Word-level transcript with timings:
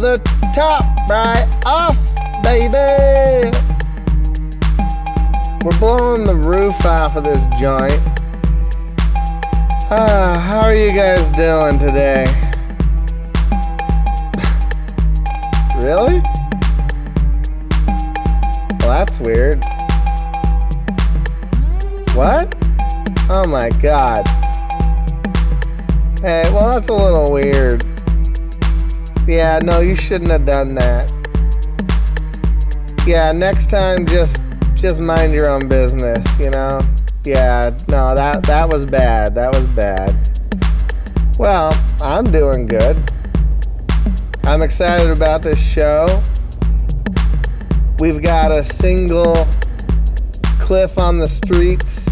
the 0.00 0.16
top 0.54 0.82
right 1.10 1.46
off, 1.66 1.98
baby. 2.42 2.74
We're 5.62 5.78
blowing 5.78 6.24
the 6.24 6.36
roof 6.36 6.86
off 6.86 7.16
of 7.16 7.24
this 7.24 7.44
joint. 7.60 8.00
Ah, 9.92 10.38
how 10.40 10.60
are 10.60 10.74
you 10.74 10.90
guys 10.90 11.28
doing 11.32 11.78
today? 11.78 12.24
really? 15.84 16.22
Well, 18.78 18.96
that's 18.96 19.20
weird. 19.20 19.62
What? 22.14 22.54
Oh 23.28 23.44
my 23.46 23.68
god. 23.82 24.26
Hey, 26.22 26.50
well, 26.52 26.70
that's 26.72 26.88
a 26.88 26.94
little 26.94 27.30
weird. 27.30 27.89
Yeah, 29.26 29.60
no, 29.62 29.80
you 29.80 29.94
shouldn't 29.94 30.30
have 30.30 30.44
done 30.44 30.74
that. 30.74 31.10
Yeah, 33.06 33.32
next 33.32 33.70
time 33.70 34.06
just 34.06 34.42
just 34.74 35.00
mind 35.00 35.32
your 35.32 35.48
own 35.48 35.68
business, 35.68 36.24
you 36.38 36.50
know? 36.50 36.80
Yeah, 37.24 37.76
no, 37.88 38.14
that 38.14 38.42
that 38.44 38.68
was 38.68 38.86
bad. 38.86 39.34
That 39.34 39.52
was 39.52 39.66
bad. 39.68 40.14
Well, 41.38 41.72
I'm 42.00 42.30
doing 42.30 42.66
good. 42.66 42.96
I'm 44.44 44.62
excited 44.62 45.10
about 45.10 45.42
this 45.42 45.60
show. 45.60 46.22
We've 47.98 48.22
got 48.22 48.52
a 48.52 48.64
single 48.64 49.46
Cliff 50.58 50.98
on 50.98 51.18
the 51.18 51.28
Streets, 51.28 52.08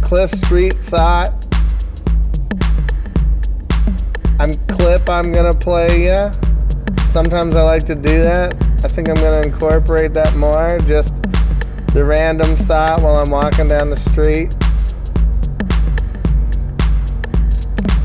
Cliff 0.00 0.30
Street 0.30 0.78
Thought. 0.84 1.41
I'm 4.42 4.56
Clip, 4.66 5.08
I'm 5.08 5.30
gonna 5.30 5.54
play 5.54 6.06
ya. 6.06 6.32
Sometimes 7.12 7.54
I 7.54 7.62
like 7.62 7.84
to 7.84 7.94
do 7.94 8.22
that. 8.22 8.52
I 8.84 8.88
think 8.88 9.08
I'm 9.08 9.14
gonna 9.14 9.42
incorporate 9.42 10.14
that 10.14 10.34
more. 10.34 10.80
Just 10.80 11.14
the 11.94 12.04
random 12.04 12.56
thought 12.56 13.02
while 13.02 13.18
I'm 13.18 13.30
walking 13.30 13.68
down 13.68 13.88
the 13.88 13.96
street. 13.96 14.52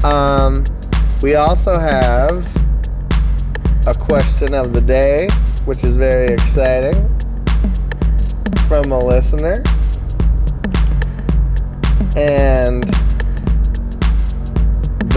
Um, 0.05 0.63
we 1.23 1.33
also 1.33 1.75
have 1.79 2.45
a 3.87 3.95
question 3.95 4.53
of 4.53 4.73
the 4.73 4.81
day, 4.81 5.29
which 5.65 5.83
is 5.83 5.95
very 5.95 6.27
exciting, 6.27 6.97
from 8.67 8.91
a 8.91 8.99
listener. 8.99 9.63
And 12.15 12.85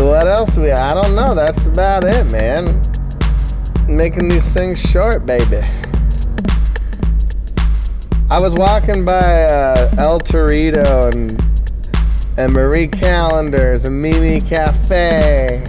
what 0.07 0.27
else 0.27 0.57
we? 0.57 0.71
I 0.71 0.95
don't 0.95 1.15
know. 1.15 1.35
That's 1.35 1.67
about 1.67 2.05
it, 2.05 2.31
man. 2.31 2.81
Making 3.89 4.29
these 4.29 4.47
things 4.49 4.81
short, 4.81 5.27
baby. 5.27 5.63
I 8.31 8.39
was 8.39 8.55
walking 8.55 9.05
by 9.05 9.45
uh, 9.45 9.95
El 9.99 10.21
Torito 10.21 11.13
and 11.13 11.41
and 12.39 12.53
Marie 12.53 12.87
Callender's 12.87 13.85
and 13.85 14.01
Mimi 14.01 14.41
Cafe 14.41 15.63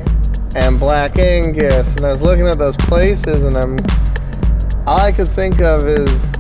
and 0.56 0.80
Black 0.80 1.18
Angus, 1.18 1.94
and 1.96 2.06
I 2.06 2.10
was 2.10 2.22
looking 2.22 2.48
at 2.48 2.58
those 2.58 2.78
places, 2.78 3.44
and 3.44 3.58
I'm 3.58 3.78
all 4.88 5.00
I 5.00 5.12
could 5.12 5.28
think 5.28 5.62
of 5.62 5.88
is 5.88 6.32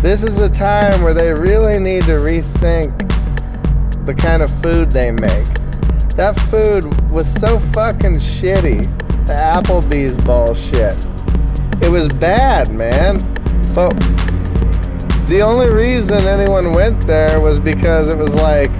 this 0.00 0.22
is 0.22 0.38
a 0.38 0.48
time 0.48 1.02
where 1.02 1.14
they 1.14 1.32
really 1.32 1.78
need 1.78 2.02
to 2.02 2.16
rethink 2.16 2.96
the 4.06 4.14
kind 4.14 4.42
of 4.42 4.50
food 4.62 4.90
they 4.90 5.10
make. 5.10 5.46
That 6.18 6.34
food 6.50 6.84
was 7.12 7.32
so 7.34 7.60
fucking 7.60 8.16
shitty. 8.16 8.82
The 9.28 9.34
Applebee's 9.34 10.16
bullshit. 10.16 11.06
It 11.80 11.92
was 11.92 12.08
bad, 12.08 12.72
man. 12.72 13.18
But 13.72 13.90
the 15.28 15.42
only 15.42 15.68
reason 15.68 16.18
anyone 16.22 16.74
went 16.74 17.06
there 17.06 17.40
was 17.40 17.60
because 17.60 18.08
it 18.08 18.18
was 18.18 18.34
like 18.34 18.72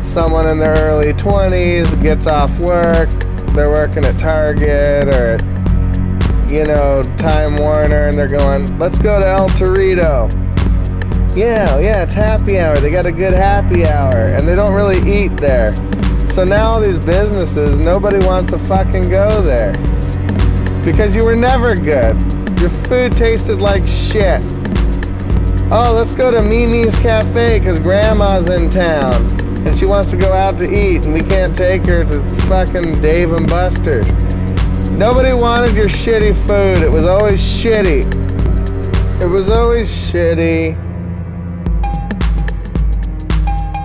someone 0.00 0.46
in 0.46 0.60
their 0.60 0.76
early 0.76 1.12
20s 1.12 2.00
gets 2.00 2.28
off 2.28 2.56
work, 2.60 3.10
they're 3.56 3.72
working 3.72 4.04
at 4.04 4.16
Target 4.16 5.08
or 5.08 5.34
at, 5.34 6.52
you 6.52 6.62
know, 6.62 7.02
Time 7.16 7.56
Warner, 7.56 8.06
and 8.06 8.16
they're 8.16 8.28
going, 8.28 8.78
let's 8.78 9.00
go 9.00 9.18
to 9.18 9.26
El 9.26 9.48
Torito. 9.48 10.30
Yeah, 11.36 11.80
yeah, 11.80 12.04
it's 12.04 12.14
happy 12.14 12.60
hour. 12.60 12.78
They 12.78 12.90
got 12.90 13.06
a 13.06 13.12
good 13.12 13.34
happy 13.34 13.88
hour, 13.88 14.28
and 14.28 14.46
they 14.46 14.54
don't 14.54 14.72
really 14.72 14.98
eat 15.12 15.36
there. 15.36 15.72
So 16.38 16.44
now 16.44 16.70
all 16.70 16.80
these 16.80 17.04
businesses, 17.04 17.80
nobody 17.80 18.24
wants 18.24 18.52
to 18.52 18.58
fucking 18.60 19.10
go 19.10 19.42
there. 19.42 19.72
Because 20.84 21.16
you 21.16 21.24
were 21.24 21.34
never 21.34 21.74
good. 21.74 22.16
Your 22.60 22.70
food 22.70 23.16
tasted 23.16 23.60
like 23.60 23.84
shit. 23.84 24.40
Oh, 25.72 25.92
let's 25.96 26.14
go 26.14 26.30
to 26.30 26.40
Mimi's 26.40 26.94
Cafe 27.00 27.58
because 27.58 27.80
grandma's 27.80 28.48
in 28.50 28.70
town 28.70 29.26
and 29.66 29.76
she 29.76 29.84
wants 29.84 30.12
to 30.12 30.16
go 30.16 30.32
out 30.32 30.56
to 30.58 30.72
eat 30.72 31.06
and 31.06 31.12
we 31.12 31.22
can't 31.22 31.56
take 31.56 31.84
her 31.86 32.04
to 32.04 32.22
fucking 32.42 33.00
Dave 33.00 33.32
and 33.32 33.48
Buster's. 33.48 34.06
Nobody 34.90 35.32
wanted 35.32 35.74
your 35.74 35.88
shitty 35.88 36.36
food. 36.46 36.84
It 36.84 36.90
was 36.92 37.08
always 37.08 37.40
shitty. 37.40 38.04
It 39.20 39.26
was 39.26 39.50
always 39.50 39.90
shitty. 39.90 40.76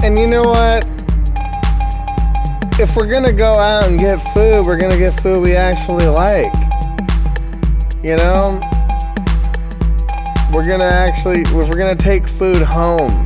And 0.04 0.20
you 0.20 0.28
know 0.28 0.44
what? 0.44 0.93
If 2.84 2.98
we're 2.98 3.08
gonna 3.08 3.32
go 3.32 3.54
out 3.54 3.86
and 3.86 3.98
get 3.98 4.18
food, 4.34 4.66
we're 4.66 4.78
gonna 4.78 4.98
get 4.98 5.18
food 5.22 5.38
we 5.38 5.56
actually 5.56 6.06
like. 6.06 6.52
You 8.04 8.18
know? 8.18 8.60
we're 10.52 10.66
gonna 10.66 10.84
actually 10.84 11.44
if 11.44 11.54
we're 11.54 11.78
gonna 11.78 11.96
take 11.96 12.28
food 12.28 12.62
home. 12.62 13.24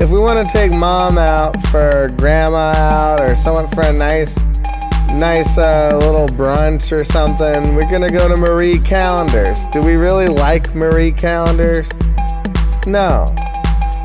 If 0.00 0.10
we 0.10 0.18
want 0.18 0.44
to 0.44 0.52
take 0.52 0.72
mom 0.72 1.16
out 1.16 1.56
for 1.68 2.12
grandma 2.18 2.72
out 2.76 3.20
or 3.20 3.36
someone 3.36 3.68
for 3.68 3.82
a 3.82 3.92
nice 3.92 4.36
nice 5.14 5.56
uh, 5.56 5.96
little 6.02 6.26
brunch 6.26 6.90
or 6.90 7.04
something 7.04 7.76
we're 7.76 7.88
gonna 7.88 8.10
go 8.10 8.28
to 8.28 8.36
marie 8.36 8.80
callender's. 8.80 9.64
Do 9.66 9.80
we 9.80 9.94
really 9.94 10.26
like 10.26 10.74
marie 10.74 11.12
callender's? 11.12 11.88
No. 12.84 13.32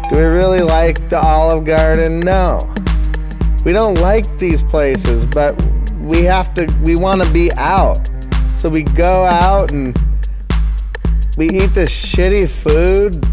Do 0.08 0.18
we 0.18 0.22
really 0.22 0.62
like 0.62 1.10
the 1.10 1.20
olive 1.20 1.66
garden? 1.66 2.20
No 2.20 2.72
we 3.64 3.72
don't 3.72 4.00
like 4.00 4.40
these 4.40 4.64
places 4.64 5.26
but 5.28 5.56
we 6.02 6.24
have 6.24 6.54
to 6.56 6.66
we 6.84 6.96
want 6.96 7.22
to 7.22 7.32
be 7.32 7.52
out. 7.54 8.10
So 8.58 8.70
we 8.70 8.84
go 8.84 9.26
out 9.26 9.72
and 9.72 9.98
we 11.38 11.50
eat 11.50 11.74
this 11.74 11.90
shitty 11.90 12.50
food. 12.50 13.24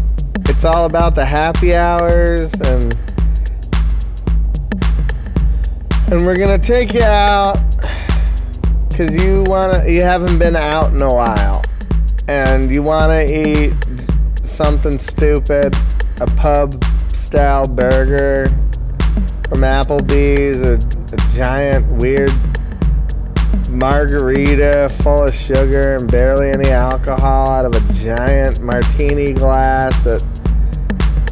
It's 0.47 0.65
all 0.65 0.85
about 0.85 1.15
the 1.15 1.25
happy 1.25 1.75
hours 1.75 2.51
and 2.61 2.95
and 6.11 6.25
we're 6.25 6.37
gonna 6.37 6.57
take 6.57 6.93
you 6.93 7.03
out 7.03 7.57
because 8.87 9.15
you 9.15 9.43
wanna 9.47 9.87
you 9.87 10.01
haven't 10.01 10.39
been 10.39 10.55
out 10.55 10.93
in 10.93 11.01
a 11.01 11.13
while. 11.13 11.63
And 12.27 12.71
you 12.71 12.83
wanna 12.83 13.23
eat 13.23 13.73
something 14.43 14.97
stupid, 14.99 15.75
a 16.21 16.27
pub 16.35 16.83
style 17.13 17.67
burger 17.67 18.49
from 19.49 19.61
Applebee's, 19.61 20.61
a, 20.61 20.75
a 20.75 21.31
giant 21.35 21.91
weird 21.93 22.31
margarita 23.69 24.89
full 25.01 25.25
of 25.25 25.33
sugar 25.33 25.95
and 25.95 26.11
barely 26.11 26.49
any 26.49 26.69
alcohol 26.69 27.49
out 27.49 27.65
of 27.65 27.73
a 27.73 27.93
giant 27.93 28.61
martini 28.61 29.33
glass 29.33 30.05
at 30.05 30.23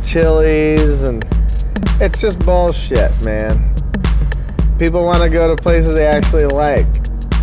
Chili's 0.04 1.04
and 1.04 1.24
it's 2.00 2.22
just 2.22 2.40
bullshit, 2.40 3.24
man. 3.24 3.74
People 4.78 5.04
want 5.04 5.22
to 5.24 5.30
go 5.30 5.48
to 5.54 5.62
places 5.62 5.96
they 5.96 6.06
actually 6.06 6.46
like. 6.46 6.88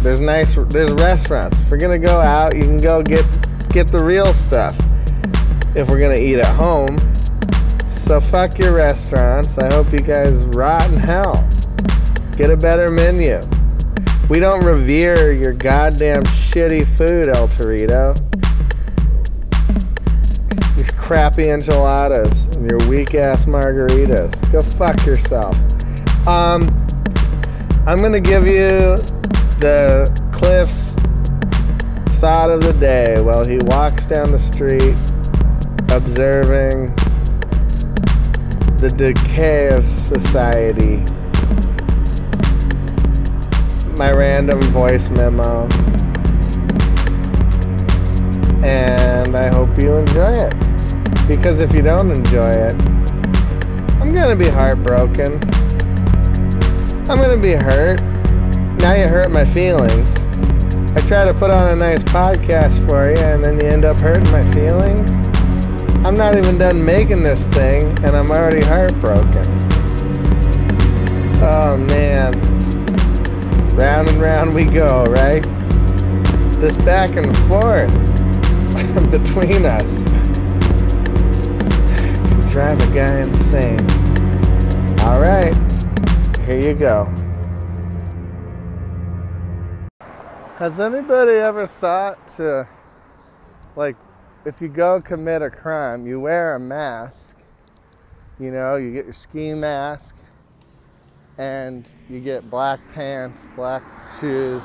There's 0.03 0.21
nice 0.21 0.55
there's 0.55 0.93
restaurants. 0.93 1.59
If 1.61 1.71
we're 1.71 1.79
going 1.79 2.00
to 2.00 2.06
go 2.06 2.21
out, 2.21 2.56
you 2.56 2.62
can 2.62 2.79
go 2.79 3.03
get 3.03 3.25
get 3.71 3.88
the 3.88 4.03
real 4.03 4.32
stuff. 4.32 4.76
If 5.75 5.88
we're 5.88 5.99
going 5.99 6.17
to 6.17 6.23
eat 6.23 6.37
at 6.37 6.55
home. 6.55 7.13
So 8.05 8.21
fuck 8.21 8.59
your 8.59 8.75
restaurants. 8.75 9.56
I 9.56 9.73
hope 9.73 9.91
you 9.91 9.99
guys 9.99 10.45
rot 10.45 10.87
in 10.91 10.99
hell. 10.99 11.49
Get 12.37 12.51
a 12.51 12.56
better 12.56 12.91
menu. 12.91 13.41
We 14.29 14.39
don't 14.39 14.62
revere 14.62 15.33
your 15.33 15.55
goddamn 15.55 16.23
shitty 16.25 16.87
food, 16.87 17.29
El 17.29 17.49
Torito. 17.49 18.15
Your 20.77 20.87
crappy 20.99 21.49
enchiladas 21.49 22.55
and 22.55 22.71
your 22.71 22.87
weak 22.91 23.15
ass 23.15 23.47
margaritas. 23.47 24.53
Go 24.53 24.61
fuck 24.61 25.07
yourself. 25.07 25.57
Um, 26.29 26.69
I'm 27.87 28.00
gonna 28.00 28.21
give 28.21 28.47
you 28.47 28.99
the 29.61 30.12
Cliff's 30.31 30.93
thought 32.21 32.50
of 32.50 32.62
the 32.62 32.75
day 32.75 33.19
while 33.23 33.47
he 33.47 33.57
walks 33.62 34.05
down 34.05 34.31
the 34.31 34.39
street 34.39 34.99
observing 35.91 36.95
the 38.89 38.91
decay 38.91 39.69
of 39.69 39.87
society 39.87 40.97
my 43.97 44.13
random 44.13 44.61
voice 44.73 45.09
memo. 45.09 45.69
and 48.65 49.37
I 49.37 49.49
hope 49.49 49.79
you 49.79 49.95
enjoy 49.95 50.33
it. 50.33 50.55
Because 51.27 51.61
if 51.61 51.75
you 51.75 51.81
don't 51.81 52.11
enjoy 52.11 52.51
it, 52.51 52.75
I'm 54.01 54.13
gonna 54.13 54.37
be 54.37 54.49
heartbroken. 54.49 55.35
I'm 57.09 57.19
gonna 57.19 57.41
be 57.41 57.53
hurt. 57.53 58.03
Now 58.81 58.95
you 58.95 59.09
hurt 59.09 59.31
my 59.31 59.45
feelings. 59.45 60.11
I 60.97 61.01
try 61.07 61.25
to 61.25 61.35
put 61.35 61.51
on 61.51 61.73
a 61.73 61.77
nice 61.77 62.03
podcast 62.05 62.87
for 62.89 63.11
you, 63.11 63.17
and 63.17 63.45
then 63.45 63.61
you 63.61 63.67
end 63.67 63.85
up 63.85 63.97
hurting 63.97 64.31
my 64.31 64.43
feelings. 64.53 65.24
I'm 66.05 66.17
not 66.17 66.37
even 66.37 66.59
done 66.59 66.85
making 66.85 67.23
this 67.23 67.47
thing, 67.49 67.87
and 68.05 68.15
I'm 68.15 68.31
already 68.31 68.62
heartbroken. 68.62 69.43
Oh 71.41 71.79
man. 71.79 72.35
Round 73.75 74.09
and 74.09 74.21
round 74.21 74.55
we 74.55 74.67
go, 74.67 75.05
right? 75.05 75.43
This 76.61 76.77
back 76.77 77.17
and 77.17 77.35
forth 77.49 77.91
between 79.11 79.65
us 79.65 80.03
can 82.29 82.41
drive 82.49 82.81
a 82.81 82.95
guy 82.95 83.21
insane. 83.21 83.81
Alright, 85.00 85.55
here 86.43 86.61
you 86.61 86.75
go. 86.75 87.07
Has 90.57 90.79
anybody 90.79 91.33
ever 91.33 91.67
thought 91.67 92.29
to, 92.37 92.69
like, 93.75 93.97
if 94.44 94.61
you 94.61 94.69
go 94.69 95.00
commit 95.00 95.43
a 95.43 95.50
crime, 95.50 96.06
you 96.06 96.20
wear 96.20 96.55
a 96.55 96.61
mask, 96.61 97.37
you 98.38 98.50
know, 98.50 98.76
you 98.76 98.93
get 98.93 99.05
your 99.05 99.14
ski 99.14 99.55
mask, 99.55 100.17
and 101.38 101.88
you 102.11 102.20
get 102.20 102.50
black 102.50 102.81
pants, 102.93 103.41
black 103.56 103.82
shoes, 104.20 104.62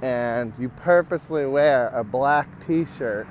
and 0.00 0.52
you 0.58 0.68
purposely 0.68 1.44
wear 1.44 1.88
a 1.88 2.04
black 2.04 2.48
t 2.66 2.84
shirt. 2.84 3.26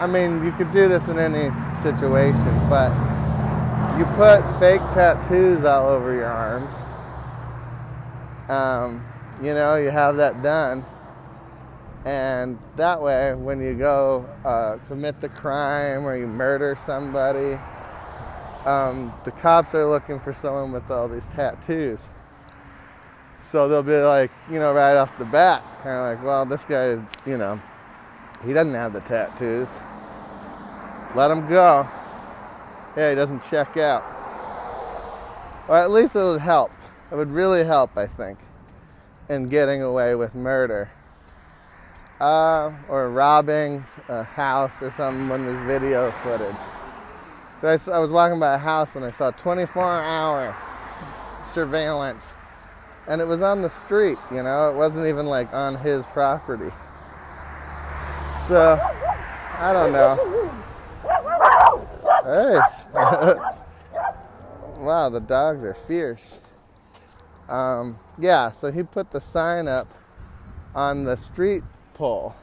I 0.00 0.06
mean, 0.06 0.44
you 0.44 0.52
could 0.52 0.70
do 0.70 0.86
this 0.86 1.08
in 1.08 1.18
any 1.18 1.50
situation, 1.82 2.68
but 2.68 2.92
you 3.98 4.04
put 4.14 4.42
fake 4.60 4.80
tattoos 4.92 5.64
all 5.64 5.88
over 5.88 6.14
your 6.14 6.26
arms. 6.26 6.74
Um, 8.48 9.04
you 9.42 9.54
know, 9.54 9.76
you 9.76 9.90
have 9.90 10.16
that 10.16 10.42
done. 10.42 10.84
And 12.08 12.58
that 12.76 13.02
way, 13.02 13.34
when 13.34 13.60
you 13.60 13.74
go 13.74 14.26
uh, 14.42 14.78
commit 14.88 15.20
the 15.20 15.28
crime 15.28 16.06
or 16.06 16.16
you 16.16 16.26
murder 16.26 16.74
somebody, 16.86 17.60
um, 18.64 19.12
the 19.24 19.30
cops 19.30 19.74
are 19.74 19.84
looking 19.84 20.18
for 20.18 20.32
someone 20.32 20.72
with 20.72 20.90
all 20.90 21.06
these 21.06 21.26
tattoos. 21.26 22.00
So 23.42 23.68
they'll 23.68 23.82
be 23.82 23.98
like, 23.98 24.30
you 24.50 24.58
know, 24.58 24.72
right 24.72 24.96
off 24.96 25.18
the 25.18 25.26
bat, 25.26 25.62
kind 25.82 25.96
of 25.96 26.16
like, 26.16 26.24
well, 26.24 26.46
this 26.46 26.64
guy, 26.64 26.92
you 27.26 27.36
know, 27.36 27.60
he 28.42 28.54
doesn't 28.54 28.72
have 28.72 28.94
the 28.94 29.00
tattoos. 29.00 29.68
Let 31.14 31.30
him 31.30 31.46
go. 31.46 31.86
Yeah, 32.96 33.10
he 33.10 33.16
doesn't 33.16 33.42
check 33.42 33.76
out. 33.76 34.02
Or 35.68 35.76
at 35.76 35.90
least 35.90 36.16
it 36.16 36.24
would 36.24 36.40
help. 36.40 36.72
It 37.12 37.16
would 37.16 37.30
really 37.30 37.64
help, 37.64 37.98
I 37.98 38.06
think, 38.06 38.38
in 39.28 39.44
getting 39.44 39.82
away 39.82 40.14
with 40.14 40.34
murder. 40.34 40.88
Uh, 42.20 42.72
or 42.88 43.10
robbing 43.10 43.84
a 44.08 44.24
house 44.24 44.82
or 44.82 44.90
something 44.90 45.28
when 45.28 45.46
there's 45.46 45.66
video 45.66 46.10
footage. 46.10 46.56
I, 47.62 47.78
I 47.92 47.98
was 47.98 48.10
walking 48.10 48.40
by 48.40 48.54
a 48.54 48.58
house 48.58 48.96
and 48.96 49.04
I 49.04 49.10
saw 49.12 49.30
24 49.30 49.84
hour 49.84 50.56
surveillance. 51.48 52.34
And 53.06 53.20
it 53.20 53.24
was 53.26 53.40
on 53.40 53.62
the 53.62 53.68
street, 53.68 54.18
you 54.30 54.42
know, 54.42 54.68
it 54.68 54.76
wasn't 54.76 55.06
even 55.06 55.26
like 55.26 55.52
on 55.54 55.76
his 55.76 56.04
property. 56.06 56.70
So, 58.46 58.78
I 59.58 59.72
don't 59.72 59.92
know. 59.92 60.16
Hey. 62.24 62.58
wow, 64.82 65.08
the 65.08 65.20
dogs 65.20 65.64
are 65.64 65.74
fierce. 65.74 66.36
Um, 67.48 67.98
yeah, 68.18 68.50
so 68.50 68.70
he 68.70 68.82
put 68.82 69.10
the 69.10 69.20
sign 69.20 69.68
up 69.68 69.88
on 70.74 71.04
the 71.04 71.16
street 71.16 71.62
pole. 71.98 72.34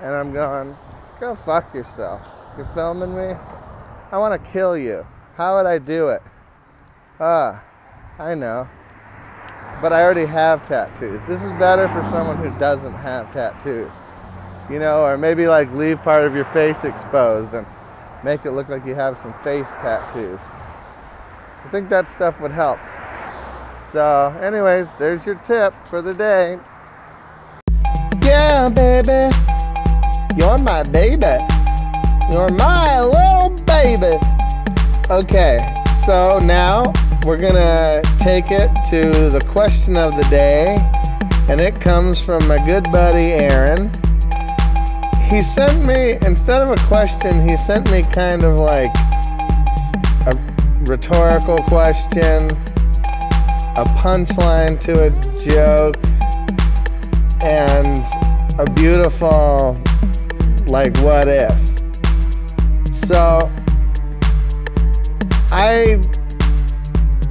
And 0.00 0.14
I'm 0.14 0.32
going, 0.32 0.76
go 1.20 1.34
fuck 1.34 1.74
yourself. 1.74 2.22
You're 2.56 2.66
filming 2.66 3.14
me? 3.14 3.34
I 4.10 4.16
want 4.16 4.42
to 4.42 4.50
kill 4.50 4.78
you. 4.78 5.04
How 5.34 5.56
would 5.56 5.66
I 5.66 5.78
do 5.78 6.08
it? 6.08 6.22
Ah, 7.20 7.64
I 8.18 8.34
know. 8.34 8.68
But 9.82 9.92
I 9.92 10.02
already 10.02 10.24
have 10.26 10.66
tattoos. 10.66 11.20
This 11.22 11.42
is 11.42 11.50
better 11.58 11.88
for 11.88 12.02
someone 12.04 12.36
who 12.36 12.56
doesn't 12.58 12.94
have 12.94 13.32
tattoos. 13.32 13.90
You 14.70 14.78
know, 14.78 15.04
or 15.04 15.18
maybe 15.18 15.48
like 15.48 15.70
leave 15.72 16.00
part 16.02 16.24
of 16.24 16.34
your 16.34 16.44
face 16.46 16.84
exposed 16.84 17.54
and 17.54 17.66
make 18.22 18.44
it 18.44 18.52
look 18.52 18.68
like 18.68 18.86
you 18.86 18.94
have 18.94 19.18
some 19.18 19.32
face 19.42 19.68
tattoos. 19.80 20.40
I 21.64 21.68
think 21.70 21.88
that 21.88 22.08
stuff 22.08 22.40
would 22.40 22.52
help. 22.52 22.78
So, 23.90 24.36
anyways, 24.40 24.88
there's 24.98 25.26
your 25.26 25.36
tip 25.36 25.74
for 25.84 26.02
the 26.02 26.14
day. 26.14 26.58
Yeah, 28.48 28.70
baby. 28.70 29.36
You're 30.34 30.56
my 30.56 30.82
baby. 30.84 31.36
You're 32.32 32.48
my 32.56 33.02
little 33.02 33.50
baby. 33.66 34.16
Okay, 35.10 35.58
so 36.06 36.38
now 36.38 36.90
we're 37.26 37.36
gonna 37.36 38.00
take 38.18 38.50
it 38.50 38.70
to 38.88 39.28
the 39.28 39.44
question 39.50 39.98
of 39.98 40.16
the 40.16 40.24
day, 40.30 40.78
and 41.50 41.60
it 41.60 41.78
comes 41.78 42.22
from 42.22 42.48
my 42.48 42.56
good 42.66 42.84
buddy 42.84 43.32
Aaron. 43.32 43.90
He 45.28 45.42
sent 45.42 45.84
me, 45.84 46.16
instead 46.26 46.62
of 46.62 46.70
a 46.70 46.86
question, 46.86 47.46
he 47.46 47.54
sent 47.54 47.90
me 47.90 48.02
kind 48.02 48.44
of 48.44 48.60
like 48.60 48.94
a 50.26 50.34
rhetorical 50.86 51.58
question, 51.64 52.48
a 53.76 53.84
punchline 54.00 54.80
to 54.80 55.08
a 55.08 55.10
joke, 55.44 55.96
and 57.44 58.27
a 58.58 58.70
beautiful, 58.72 59.80
like, 60.66 60.96
what 60.98 61.28
if. 61.28 61.60
So 62.92 63.50
I 65.50 66.00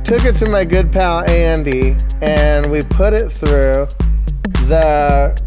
took 0.03 0.24
it 0.25 0.35
to 0.38 0.50
my 0.50 0.63
good 0.63 0.91
pal 0.91 1.27
Andy 1.29 1.96
and 2.22 2.72
we 2.72 2.81
put 2.81 3.13
it 3.13 3.29
through 3.29 3.88
the 4.67 5.38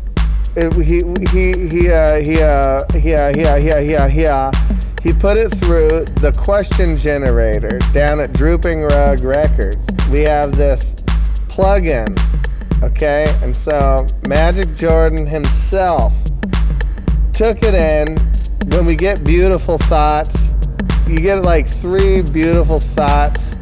it, 0.56 0.72
he 0.75 1.00
he 1.30 1.68
he 1.68 1.90
uh, 1.90 2.20
he 2.20 2.42
uh, 2.42 2.84
he 2.99 3.14
uh, 3.14 3.32
he 3.34 3.44
uh, 3.44 3.56
he 3.56 3.70
uh, 3.70 3.80
he 3.80 3.94
uh, 3.94 4.08
he 4.08 4.26
uh, 4.26 4.52
he 5.02 5.12
put 5.12 5.38
it 5.38 5.49
through 5.56 6.04
the 6.20 6.32
question 6.37 6.96
generator 6.96 7.78
down 7.92 8.20
at 8.20 8.32
Drooping 8.34 8.82
Rug 8.82 9.22
Records. 9.22 9.87
We 10.10 10.20
have 10.20 10.56
this 10.56 10.92
plugin, 11.49 12.18
okay, 12.82 13.34
and 13.42 13.54
so 13.54 14.06
Magic 14.26 14.75
Jordan 14.75 15.26
himself 15.26 16.14
took 17.32 17.62
it 17.62 17.75
in 17.75 18.18
when 18.68 18.87
we 18.87 18.94
get 18.94 19.25
beautiful 19.25 19.78
thoughts, 19.78 20.54
you 21.06 21.16
get 21.16 21.42
like 21.42 21.66
three 21.66 22.22
beautiful 22.22 22.78
thoughts. 22.78 23.58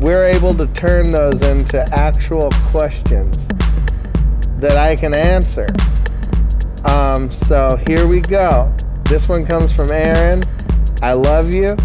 We're 0.00 0.26
able 0.26 0.54
to 0.54 0.66
turn 0.68 1.10
those 1.10 1.42
into 1.42 1.82
actual 1.94 2.50
questions 2.68 3.46
that 4.58 4.76
I 4.76 4.96
can 4.96 5.14
answer. 5.14 5.66
Um, 6.84 7.30
so 7.30 7.76
here 7.86 8.06
we 8.06 8.20
go. 8.20 8.74
This 9.04 9.28
one 9.28 9.46
comes 9.46 9.72
from 9.72 9.90
Aaron. 9.90 10.42
I 11.00 11.12
love 11.12 11.52
you, 11.52 11.76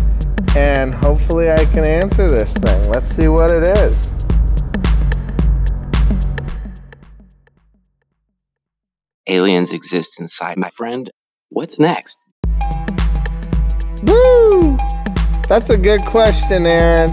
and 0.55 0.93
hopefully 0.93 1.51
I 1.51 1.65
can 1.65 1.85
answer 1.85 2.29
this 2.29 2.53
thing. 2.53 2.89
Let's 2.89 3.07
see 3.07 3.27
what 3.27 3.51
it 3.51 3.63
is. 3.63 4.12
Aliens 9.27 9.71
exist 9.71 10.19
inside 10.19 10.57
my 10.57 10.69
friend. 10.69 11.09
What's 11.49 11.79
next? 11.79 12.17
Woo! 14.03 14.77
That's 15.47 15.69
a 15.69 15.77
good 15.77 16.03
question, 16.05 16.65
Aaron. 16.65 17.11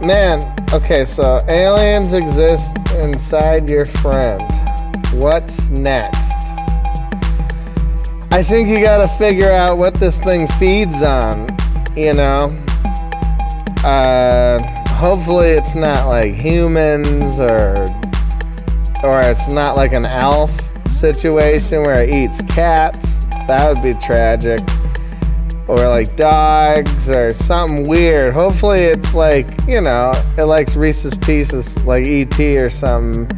Man, 0.00 0.54
okay, 0.72 1.04
so 1.04 1.40
aliens 1.48 2.12
exist 2.12 2.76
inside 2.96 3.68
your 3.68 3.84
friend. 3.84 4.42
What's 5.14 5.70
next? 5.70 6.32
I 8.30 8.42
think 8.42 8.68
you 8.68 8.80
gotta 8.80 9.08
figure 9.08 9.50
out 9.50 9.78
what 9.78 9.94
this 9.94 10.20
thing 10.20 10.46
feeds 10.46 11.02
on, 11.02 11.48
you 11.96 12.14
know? 12.14 12.56
Uh, 13.82 14.62
hopefully 14.88 15.48
it's 15.48 15.74
not 15.74 16.06
like 16.06 16.34
humans 16.34 17.40
or 17.40 17.88
or 19.02 19.20
it's 19.20 19.48
not 19.48 19.76
like 19.76 19.92
an 19.92 20.06
ALF 20.06 20.50
situation 20.90 21.82
where 21.82 22.02
it 22.02 22.10
eats 22.10 22.40
cats. 22.42 23.26
That 23.46 23.72
would 23.72 23.82
be 23.82 23.94
tragic. 24.04 24.60
Or 25.68 25.76
like 25.88 26.16
dogs 26.16 27.08
or 27.08 27.30
something 27.30 27.88
weird. 27.88 28.32
Hopefully 28.32 28.80
it's 28.80 29.14
like, 29.14 29.46
you 29.68 29.80
know, 29.80 30.12
it 30.38 30.44
likes 30.44 30.76
Reese's 30.76 31.14
Pieces 31.18 31.76
like 31.80 32.06
ET 32.06 32.38
or 32.40 32.70
something. 32.70 33.28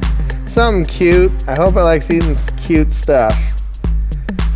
something 0.46 0.84
cute. 0.86 1.32
I 1.48 1.54
hope 1.54 1.74
it 1.76 1.82
likes 1.82 2.10
eating 2.10 2.36
cute 2.56 2.92
stuff. 2.92 3.36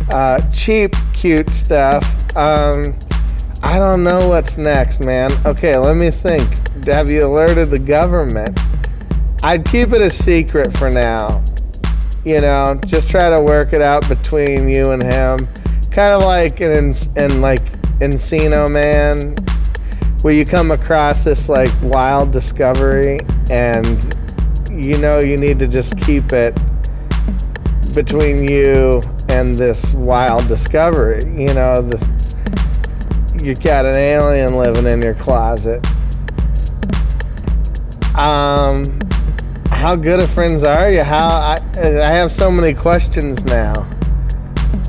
Uh, 0.09 0.39
cheap, 0.51 0.95
cute 1.13 1.51
stuff. 1.51 2.03
Um, 2.35 2.97
I 3.61 3.77
don't 3.79 4.03
know 4.03 4.29
what's 4.29 4.57
next, 4.57 5.03
man. 5.03 5.31
Okay, 5.45 5.75
let 5.77 5.95
me 5.95 6.11
think. 6.11 6.47
Have 6.85 7.11
you 7.11 7.25
alerted 7.25 7.71
the 7.71 7.79
government? 7.79 8.57
I'd 9.45 9.63
keep 9.63 9.91
it 9.91 10.01
a 10.01 10.09
secret 10.09 10.75
for 10.75 10.89
now. 10.89 11.45
You 12.25 12.41
know, 12.41 12.79
just 12.83 13.11
try 13.11 13.29
to 13.29 13.39
work 13.39 13.73
it 13.73 13.81
out 13.81 14.09
between 14.09 14.67
you 14.67 14.89
and 14.89 15.03
him. 15.03 15.47
Kind 15.91 16.15
of 16.15 16.23
like 16.23 16.61
in, 16.61 16.95
in 17.15 17.41
like 17.41 17.63
Encino 17.99 18.67
Man, 18.67 19.35
where 20.23 20.33
you 20.33 20.45
come 20.45 20.71
across 20.71 21.23
this 21.23 21.47
like 21.47 21.69
wild 21.83 22.31
discovery 22.31 23.19
and 23.51 24.17
you 24.71 24.97
know 24.97 25.19
you 25.19 25.37
need 25.37 25.59
to 25.59 25.67
just 25.67 25.95
keep 25.99 26.33
it 26.33 26.57
between 27.93 28.47
you 28.49 28.99
and 29.29 29.49
this 29.49 29.93
wild 29.93 30.47
discovery. 30.47 31.21
You 31.23 31.53
know, 31.53 31.83
the, 31.83 33.43
you 33.43 33.53
got 33.53 33.85
an 33.85 33.95
alien 33.95 34.55
living 34.57 34.87
in 34.87 35.03
your 35.03 35.13
closet. 35.13 35.85
Um, 38.17 38.99
how 39.85 39.95
good 39.95 40.19
of 40.19 40.27
friends 40.31 40.63
are 40.63 40.89
you? 40.89 41.03
How 41.03 41.27
I, 41.27 41.59
I 41.77 42.11
have 42.11 42.31
so 42.31 42.49
many 42.49 42.73
questions 42.73 43.45
now. 43.45 43.87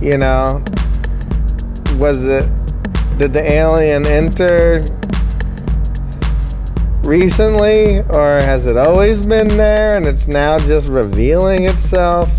You 0.01 0.17
know, 0.17 0.65
was 1.99 2.25
it 2.25 2.49
did 3.19 3.35
the 3.35 3.43
alien 3.45 4.07
enter 4.07 4.79
recently, 7.05 7.99
or 8.09 8.41
has 8.41 8.65
it 8.65 8.79
always 8.79 9.27
been 9.27 9.49
there 9.49 9.99
and 9.99 10.07
it's 10.07 10.29
now 10.29 10.57
just 10.61 10.89
revealing 10.89 11.67
itself? 11.67 12.31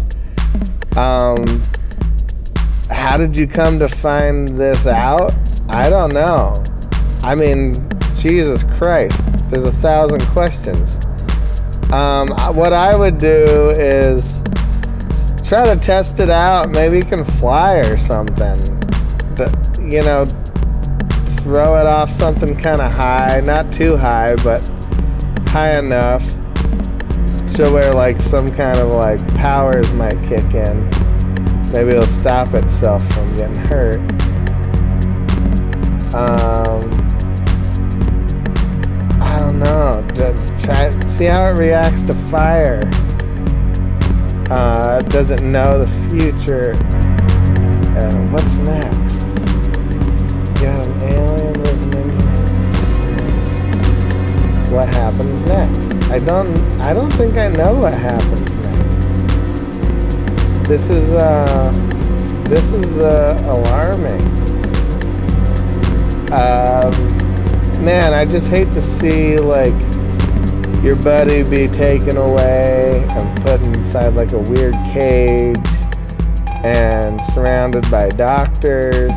Um, 0.96 1.62
how 2.90 3.18
did 3.18 3.38
you 3.38 3.46
come 3.46 3.78
to 3.78 3.88
find 3.88 4.48
this 4.48 4.88
out? 4.88 5.32
I 5.70 5.92
don't 5.92 6.12
know. 6.12 6.64
I 7.22 7.36
mean, 7.36 7.88
Jesus 8.16 8.64
Christ, 8.64 9.24
there's 9.48 9.66
a 9.66 9.72
thousand 9.72 10.22
questions. 10.30 10.98
Um, 11.92 12.28
what 12.56 12.74
I 12.74 12.96
would 12.96 13.18
do 13.18 13.72
is 13.78 14.34
try 15.48 15.74
to 15.74 15.80
test 15.80 16.20
it 16.20 16.30
out. 16.30 16.70
Maybe 16.70 16.98
you 16.98 17.06
can 17.06 17.24
fly 17.24 17.76
or 17.76 17.98
something. 17.98 18.58
But, 19.36 19.80
you 19.80 20.02
know, 20.02 20.26
throw 21.40 21.78
it 21.80 21.88
off 21.88 22.10
something 22.10 22.56
kind 22.58 22.82
of 22.82 22.92
high, 22.92 23.42
not 23.46 23.72
too 23.72 23.96
high, 23.96 24.36
but 24.44 24.60
high 25.48 25.80
enough 25.80 26.28
to 27.56 27.72
where 27.72 27.94
like 27.94 28.20
some 28.22 28.50
kind 28.50 28.78
of 28.78 28.90
like 28.90 29.26
powers 29.36 29.92
might 29.94 30.22
kick 30.24 30.54
in. 30.54 30.90
Maybe 31.72 31.92
it'll 31.92 32.06
stop 32.06 32.54
itself 32.54 33.08
from 33.14 33.28
getting 33.38 33.56
hurt. 33.56 34.00
Um, 36.14 36.82
I 39.22 39.40
don't 39.40 39.60
know. 39.60 40.06
Just 40.14 40.60
try 40.60 40.90
see 41.18 41.26
how 41.26 41.46
it 41.46 41.58
reacts 41.58 42.04
to 42.04 42.14
fire. 42.30 42.80
Uh, 44.52 45.00
doesn't 45.10 45.52
know 45.52 45.82
the 45.82 45.88
future? 46.12 46.76
Uh, 47.98 48.14
what's 48.30 48.60
next? 48.60 49.24
got 50.62 50.88
an 50.88 51.02
alien 51.02 51.54
living. 51.64 52.12
What 54.72 54.88
happens 54.90 55.42
next? 55.42 55.80
I 56.12 56.20
don't 56.20 56.56
I 56.82 56.94
don't 56.94 57.12
think 57.14 57.36
I 57.36 57.50
know 57.50 57.74
what 57.74 57.96
happens 57.96 58.52
next. 58.52 59.50
This 60.70 60.88
is 60.88 61.14
uh 61.16 61.72
this 62.44 62.70
is 62.70 62.98
uh, 63.00 63.36
alarming. 63.42 64.22
Um, 66.32 66.92
man, 67.84 68.14
I 68.14 68.24
just 68.24 68.50
hate 68.50 68.72
to 68.74 68.84
see 68.84 69.38
like 69.38 69.97
your 70.84 70.96
buddy 71.04 71.44
be 71.44 71.68
taken 71.68 72.18
away 72.18 73.06
and 73.10 73.42
put 73.42 73.66
inside 73.68 74.16
like 74.16 74.32
a 74.34 74.40
weird 74.40 74.76
cage 74.94 75.58
and 76.64 77.20
surrounded 77.34 77.90
by 77.90 78.10
doctors 78.10 79.12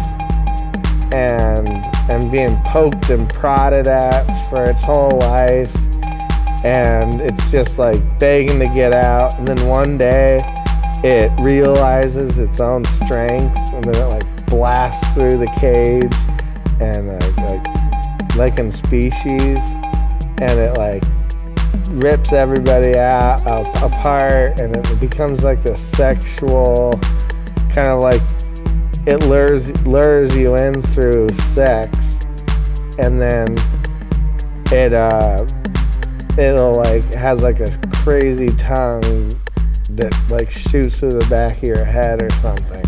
and 1.12 1.68
and 2.10 2.30
being 2.30 2.56
poked 2.64 3.10
and 3.10 3.28
prodded 3.28 3.88
at 3.88 4.24
for 4.48 4.66
its 4.66 4.82
whole 4.82 5.16
life. 5.18 5.74
And 6.64 7.20
it's 7.20 7.50
just 7.50 7.78
like 7.78 8.18
begging 8.18 8.58
to 8.58 8.66
get 8.66 8.92
out. 8.92 9.38
And 9.38 9.46
then 9.46 9.66
one 9.66 9.96
day 9.96 10.40
it 11.02 11.32
realizes 11.40 12.38
its 12.38 12.60
own 12.60 12.84
strength 12.84 13.56
and 13.72 13.84
then 13.84 13.94
it 13.94 14.08
like 14.08 14.46
blasts 14.46 15.06
through 15.14 15.38
the 15.38 15.50
cage 15.58 16.12
and 16.80 17.10
uh, 17.10 17.42
like 17.48 18.36
like 18.36 18.58
in 18.58 18.70
species. 18.70 19.58
And 20.42 20.58
it 20.58 20.76
like 20.76 21.02
rips 21.90 22.32
everybody 22.32 22.96
out 22.98 23.46
uh, 23.46 23.64
apart 23.84 24.60
and 24.60 24.76
it 24.76 25.00
becomes 25.00 25.42
like 25.42 25.62
this 25.62 25.80
sexual 25.80 26.92
kind 27.72 27.88
of 27.88 28.00
like 28.00 28.22
it 29.06 29.22
lures 29.24 29.70
lures 29.86 30.36
you 30.36 30.56
in 30.56 30.82
through 30.82 31.28
sex, 31.30 32.20
and 32.98 33.20
then 33.20 33.56
it 34.70 34.92
uh 34.92 35.44
it'll 36.38 36.74
like 36.74 37.04
has 37.14 37.42
like 37.42 37.60
a 37.60 37.78
crazy 37.92 38.50
tongue 38.56 39.32
that 39.90 40.14
like 40.30 40.50
shoots 40.50 41.00
through 41.00 41.12
the 41.12 41.26
back 41.30 41.56
of 41.58 41.62
your 41.62 41.84
head 41.84 42.22
or 42.22 42.30
something. 42.36 42.84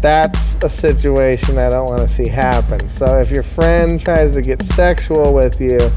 That's 0.00 0.56
a 0.62 0.68
situation 0.68 1.58
I 1.58 1.68
don't 1.68 1.86
want 1.86 2.00
to 2.00 2.08
see 2.08 2.28
happen. 2.28 2.88
So 2.88 3.18
if 3.18 3.30
your 3.30 3.42
friend 3.42 3.98
tries 3.98 4.34
to 4.34 4.42
get 4.42 4.62
sexual 4.62 5.34
with 5.34 5.60
you, 5.60 5.90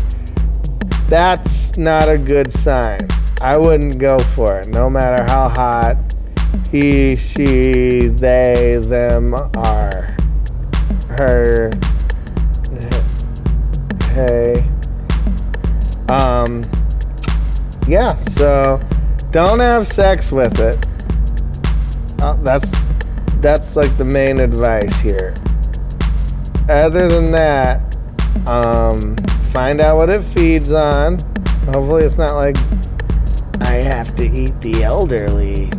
that's 1.10 1.78
not 1.78 2.08
a 2.08 2.18
good 2.18 2.52
sign. 2.52 3.00
I 3.42 3.58
wouldn't 3.58 3.98
go 3.98 4.20
for 4.20 4.60
it, 4.60 4.68
no 4.68 4.90
matter 4.90 5.24
how 5.24 5.50
hot 5.50 5.98
he, 6.72 7.16
she, 7.16 8.08
they, 8.08 8.78
them 8.82 9.34
are. 9.56 10.16
Her, 11.08 11.72
hey. 14.14 14.70
Um, 16.10 16.64
yeah, 17.88 18.16
so 18.18 18.80
don't 19.32 19.60
have 19.60 19.88
sex 19.88 20.32
with 20.32 20.60
it. 20.60 20.78
Uh, 22.22 22.34
that's 22.44 22.72
that's 23.42 23.76
like 23.76 23.96
the 23.98 24.06
main 24.06 24.40
advice 24.40 25.00
here. 25.00 25.34
Other 26.68 27.08
than 27.08 27.32
that, 27.32 27.96
um, 28.48 29.16
find 29.52 29.82
out 29.82 29.98
what 29.98 30.10
it 30.10 30.22
feeds 30.22 30.72
on. 30.72 31.20
Hopefully, 31.74 32.04
it's 32.04 32.18
not 32.18 32.36
like 32.36 32.58
I 33.62 33.74
have 33.74 34.16
to 34.16 34.24
eat 34.24 34.60
the 34.62 34.84
elderly. 34.84 35.70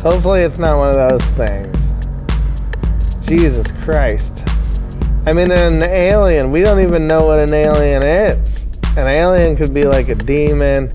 Hopefully, 0.00 0.40
it's 0.40 0.58
not 0.58 0.78
one 0.78 0.88
of 0.90 0.94
those 0.94 1.24
things. 1.32 1.76
Jesus 3.26 3.70
Christ. 3.82 4.46
I 5.26 5.32
mean, 5.32 5.50
an 5.50 5.82
alien, 5.82 6.50
we 6.50 6.62
don't 6.62 6.80
even 6.80 7.06
know 7.06 7.26
what 7.26 7.38
an 7.38 7.52
alien 7.52 8.02
is. 8.02 8.66
An 8.96 9.06
alien 9.06 9.56
could 9.56 9.72
be 9.72 9.84
like 9.84 10.08
a 10.08 10.14
demon, 10.14 10.92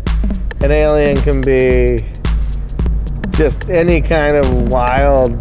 an 0.62 0.72
alien 0.72 1.18
can 1.22 1.42
be 1.42 2.04
just 3.32 3.70
any 3.70 4.02
kind 4.02 4.36
of 4.36 4.70
wild 4.70 5.40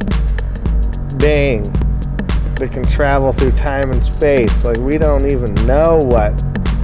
being 1.18 1.64
that 2.56 2.72
can 2.72 2.86
travel 2.86 3.32
through 3.32 3.52
time 3.52 3.90
and 3.90 4.02
space. 4.02 4.64
Like, 4.64 4.78
we 4.78 4.98
don't 4.98 5.26
even 5.30 5.54
know 5.66 5.98
what, 5.98 6.32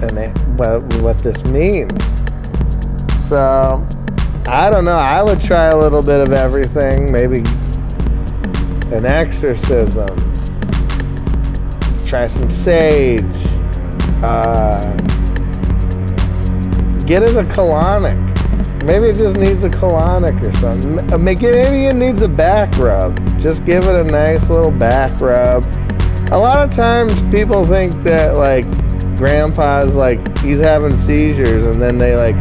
an, 0.03 0.35
what, 0.57 0.83
what 1.01 1.19
this 1.19 1.45
means. 1.45 1.93
So, 3.29 3.87
I 4.47 4.69
don't 4.71 4.85
know. 4.85 4.99
I 4.99 5.23
would 5.23 5.41
try 5.41 5.67
a 5.67 5.77
little 5.77 6.03
bit 6.03 6.21
of 6.21 6.33
everything. 6.33 7.13
Maybe 7.13 7.39
an 8.95 9.07
exorcism. 9.07 10.09
Try 12.05 12.25
some 12.25 12.51
sage. 12.51 13.47
Uh, 14.23 14.97
get 17.07 17.23
it 17.23 17.37
a 17.37 17.43
colonic. 17.45 18.30
Maybe 18.85 19.07
it 19.07 19.17
just 19.17 19.37
needs 19.37 19.63
a 19.65 19.69
colonic 19.69 20.41
or 20.41 20.53
something. 20.53 21.13
Uh, 21.13 21.19
maybe 21.19 21.47
it 21.87 21.97
needs 21.97 22.23
a 22.23 22.29
back 22.29 22.77
rub. 22.79 23.17
Just 23.39 23.65
give 23.65 23.85
it 23.85 24.01
a 24.01 24.05
nice 24.05 24.49
little 24.49 24.73
back 24.73 25.21
rub. 25.21 25.65
A 26.33 26.39
lot 26.39 26.67
of 26.67 26.75
times 26.75 27.23
people 27.25 27.67
think 27.67 27.93
that 28.05 28.37
like 28.37 28.65
grandpa's 29.17 29.95
like 29.95 30.21
he's 30.39 30.61
having 30.61 30.97
seizures 30.97 31.67
and 31.67 31.81
then 31.81 31.99
they 31.99 32.17
like 32.17 32.37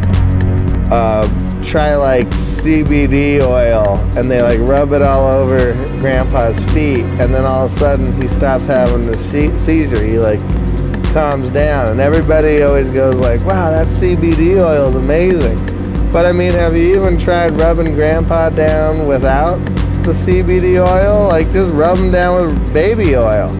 uh, 0.92 1.28
try 1.62 1.96
like 1.96 2.28
CBD 2.30 3.42
oil 3.42 3.98
and 4.18 4.32
they 4.32 4.42
like 4.42 4.60
rub 4.62 4.94
it 4.94 5.02
all 5.02 5.24
over 5.24 5.74
grandpa's 6.00 6.64
feet 6.72 7.04
and 7.04 7.34
then 7.34 7.46
all 7.46 7.66
of 7.66 7.72
a 7.72 7.76
sudden 7.76 8.20
he 8.22 8.28
stops 8.28 8.66
having 8.66 9.02
the 9.02 9.18
seizure 9.18 10.04
he 10.04 10.18
like 10.18 10.40
calms 11.14 11.52
down. 11.52 11.90
And 11.90 12.00
everybody 12.00 12.62
always 12.62 12.92
goes 12.92 13.16
like, 13.16 13.42
wow, 13.42 13.70
that 13.70 13.88
CBD 13.88 14.64
oil 14.64 14.88
is 14.90 14.96
amazing. 14.96 15.79
But 16.12 16.26
I 16.26 16.32
mean, 16.32 16.54
have 16.54 16.76
you 16.76 16.96
even 16.96 17.20
tried 17.20 17.52
rubbing 17.52 17.94
grandpa 17.94 18.50
down 18.50 19.06
without 19.06 19.64
the 20.04 20.12
CBD 20.12 20.78
oil? 20.80 21.28
Like 21.28 21.52
just 21.52 21.72
rub 21.74 22.00
him 22.00 22.10
down 22.10 22.48
with 22.48 22.74
baby 22.74 23.16
oil. 23.16 23.50